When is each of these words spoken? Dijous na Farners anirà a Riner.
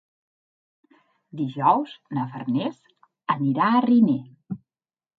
Dijous 1.41 1.95
na 2.19 2.25
Farners 2.33 2.83
anirà 3.39 3.71
a 3.79 3.87
Riner. 3.91 4.21